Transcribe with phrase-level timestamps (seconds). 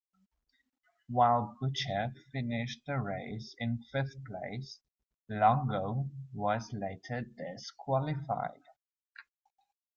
[1.09, 4.79] While Bucher finished the race in fifth place,
[5.29, 8.63] Longo was later disqualified.